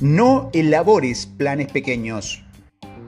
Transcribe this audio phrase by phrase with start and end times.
[0.00, 2.44] No elabores planes pequeños.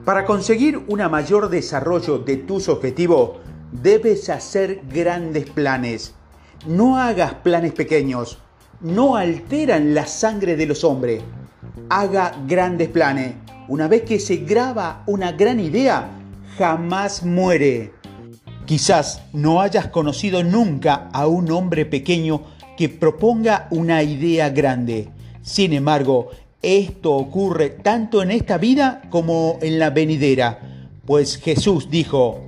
[0.05, 3.37] Para conseguir un mayor desarrollo de tus objetivos,
[3.71, 6.15] debes hacer grandes planes.
[6.65, 8.39] No hagas planes pequeños.
[8.81, 11.21] No alteran la sangre de los hombres.
[11.91, 13.35] Haga grandes planes.
[13.67, 16.09] Una vez que se graba una gran idea,
[16.57, 17.93] jamás muere.
[18.65, 22.41] Quizás no hayas conocido nunca a un hombre pequeño
[22.75, 25.11] que proponga una idea grande.
[25.43, 26.29] Sin embargo,
[26.61, 30.59] esto ocurre tanto en esta vida como en la venidera,
[31.05, 32.41] pues Jesús dijo,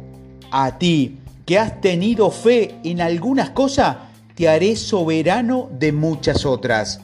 [0.51, 3.97] a ti que has tenido fe en algunas cosas,
[4.35, 7.01] te haré soberano de muchas otras.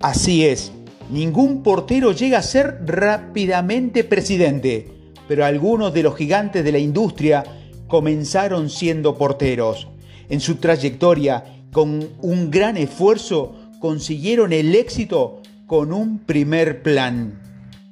[0.00, 0.70] Así es,
[1.10, 4.86] ningún portero llega a ser rápidamente presidente,
[5.26, 7.44] pero algunos de los gigantes de la industria
[7.86, 9.88] comenzaron siendo porteros.
[10.28, 15.37] En su trayectoria, con un gran esfuerzo, consiguieron el éxito
[15.68, 17.38] con un primer plan.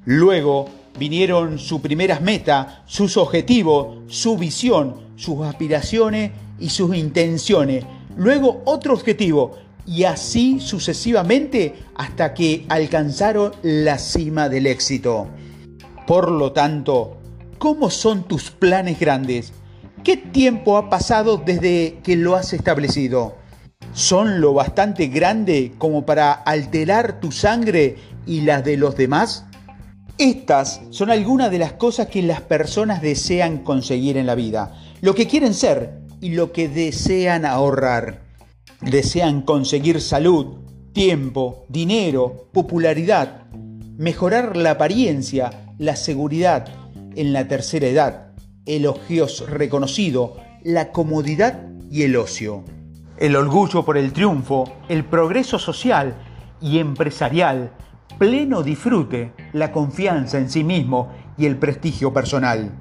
[0.07, 0.67] Luego
[0.99, 7.85] vinieron sus primeras metas, sus objetivos, su visión, sus aspiraciones y sus intenciones.
[8.17, 15.29] Luego otro objetivo y así sucesivamente hasta que alcanzaron la cima del éxito.
[16.07, 17.19] Por lo tanto,
[17.59, 19.53] ¿cómo son tus planes grandes?
[20.03, 23.35] ¿Qué tiempo ha pasado desde que lo has establecido?
[23.97, 29.47] Son lo bastante grande como para alterar tu sangre y las de los demás?
[30.19, 35.15] Estas son algunas de las cosas que las personas desean conseguir en la vida, lo
[35.15, 38.21] que quieren ser y lo que desean ahorrar.
[38.83, 40.59] Desean conseguir salud,
[40.93, 43.47] tiempo, dinero, popularidad,
[43.97, 46.69] mejorar la apariencia, la seguridad
[47.15, 48.33] en la tercera edad,
[48.67, 52.63] elogios reconocidos, la comodidad y el ocio
[53.19, 56.15] el orgullo por el triunfo, el progreso social
[56.61, 57.73] y empresarial,
[58.19, 62.73] pleno disfrute, la confianza en sí mismo y el prestigio personal.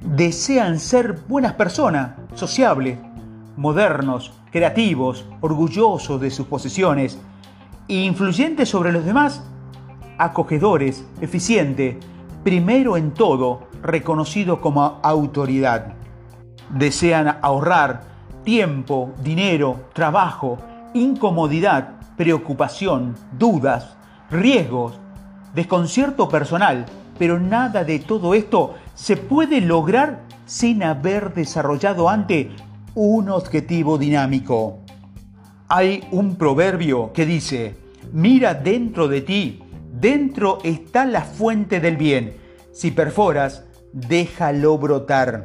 [0.00, 2.98] Desean ser buenas personas, sociables,
[3.56, 7.18] modernos, creativos, orgullosos de sus posesiones
[7.88, 9.42] e influyentes sobre los demás,
[10.18, 11.96] acogedores, eficientes,
[12.42, 15.94] primero en todo, reconocido como autoridad.
[16.70, 18.13] Desean ahorrar,
[18.44, 20.58] tiempo, dinero, trabajo,
[20.92, 23.96] incomodidad, preocupación, dudas,
[24.30, 25.00] riesgos,
[25.54, 26.86] desconcierto personal,
[27.18, 32.48] pero nada de todo esto se puede lograr sin haber desarrollado antes
[32.94, 34.78] un objetivo dinámico.
[35.68, 37.74] Hay un proverbio que dice,
[38.12, 39.62] mira dentro de ti,
[39.92, 42.36] dentro está la fuente del bien.
[42.72, 45.44] Si perforas, déjalo brotar.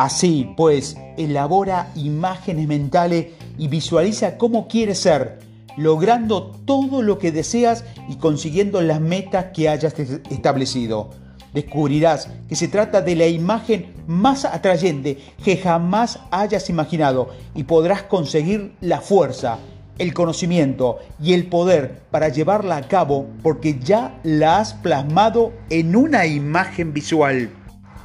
[0.00, 3.26] Así pues, elabora imágenes mentales
[3.58, 5.40] y visualiza cómo quieres ser,
[5.76, 9.92] logrando todo lo que deseas y consiguiendo las metas que hayas
[10.30, 11.10] establecido.
[11.52, 18.04] Descubrirás que se trata de la imagen más atrayente que jamás hayas imaginado y podrás
[18.04, 19.58] conseguir la fuerza,
[19.98, 25.94] el conocimiento y el poder para llevarla a cabo porque ya la has plasmado en
[25.94, 27.50] una imagen visual.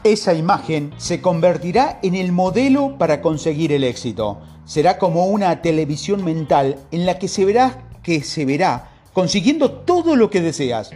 [0.05, 4.39] Esa imagen se convertirá en el modelo para conseguir el éxito.
[4.63, 10.15] Será como una televisión mental en la que se verá que se verá consiguiendo todo
[10.15, 10.91] lo que deseas.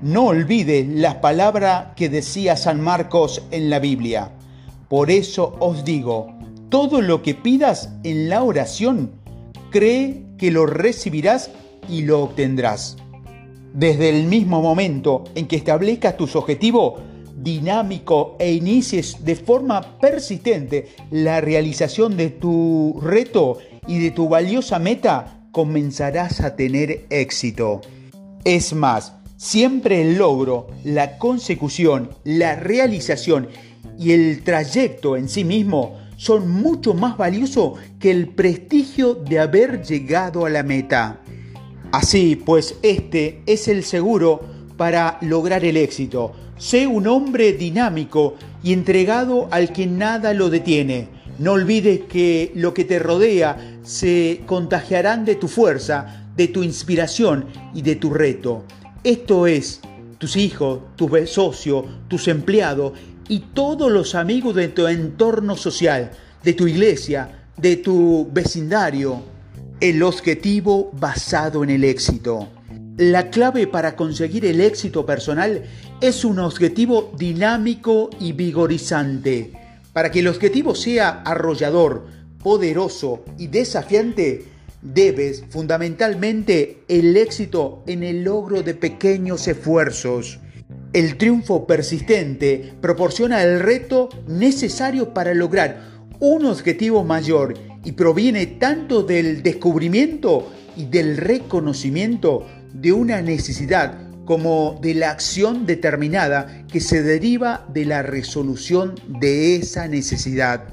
[0.00, 4.30] No olvides las palabras que decía San Marcos en la Biblia.
[4.88, 6.28] Por eso os digo,
[6.68, 9.10] todo lo que pidas en la oración,
[9.70, 11.50] cree que lo recibirás
[11.88, 12.98] y lo obtendrás.
[13.72, 17.02] Desde el mismo momento en que establezcas tus objetivos,
[17.44, 24.78] dinámico e inicies de forma persistente la realización de tu reto y de tu valiosa
[24.78, 27.82] meta, comenzarás a tener éxito.
[28.44, 33.48] Es más, siempre el logro, la consecución, la realización
[33.98, 39.82] y el trayecto en sí mismo son mucho más valiosos que el prestigio de haber
[39.82, 41.20] llegado a la meta.
[41.92, 44.40] Así pues, este es el seguro
[44.76, 51.08] para lograr el éxito Sé un hombre dinámico y entregado al que nada lo detiene.
[51.38, 57.46] No olvides que lo que te rodea se contagiarán de tu fuerza, de tu inspiración
[57.74, 58.64] y de tu reto.
[59.02, 59.80] Esto es,
[60.18, 62.92] tus hijos, tus socios, tus empleados
[63.28, 66.12] y todos los amigos de tu entorno social,
[66.44, 69.22] de tu iglesia, de tu vecindario.
[69.80, 72.48] El objetivo basado en el éxito.
[72.96, 75.64] La clave para conseguir el éxito personal
[76.00, 79.50] es un objetivo dinámico y vigorizante.
[79.92, 82.06] Para que el objetivo sea arrollador,
[82.40, 84.44] poderoso y desafiante,
[84.80, 90.38] debes fundamentalmente el éxito en el logro de pequeños esfuerzos.
[90.92, 95.80] El triunfo persistente proporciona el reto necesario para lograr
[96.20, 97.54] un objetivo mayor
[97.84, 105.64] y proviene tanto del descubrimiento y del reconocimiento de una necesidad como de la acción
[105.64, 110.64] determinada que se deriva de la resolución de esa necesidad.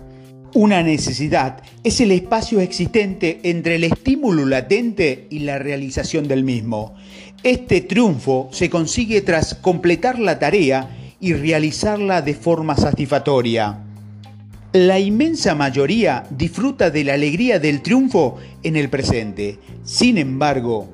[0.53, 6.95] Una necesidad es el espacio existente entre el estímulo latente y la realización del mismo.
[7.44, 10.89] Este triunfo se consigue tras completar la tarea
[11.19, 13.80] y realizarla de forma satisfactoria.
[14.74, 19.59] La inmensa mayoría disfruta de la alegría del triunfo en el presente.
[19.83, 20.89] Sin embargo,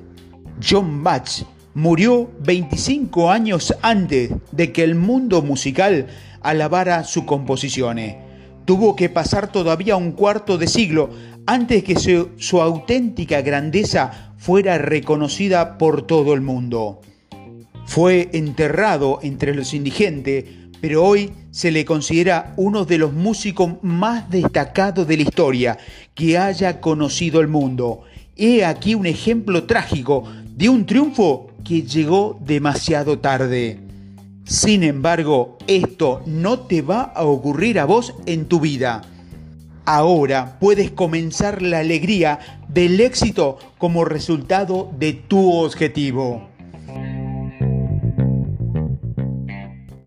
[0.66, 1.44] John Bach
[1.74, 6.08] murió 25 años antes de que el mundo musical
[6.40, 8.16] alabara sus composiciones.
[8.64, 11.10] Tuvo que pasar todavía un cuarto de siglo
[11.46, 17.00] antes que su, su auténtica grandeza fuera reconocida por todo el mundo.
[17.86, 20.44] Fue enterrado entre los indigentes,
[20.80, 25.78] pero hoy se le considera uno de los músicos más destacados de la historia
[26.14, 28.02] que haya conocido el mundo.
[28.36, 30.24] He aquí un ejemplo trágico
[30.58, 33.78] de un triunfo que llegó demasiado tarde.
[34.42, 39.02] Sin embargo, esto no te va a ocurrir a vos en tu vida.
[39.84, 46.47] Ahora puedes comenzar la alegría del éxito como resultado de tu objetivo.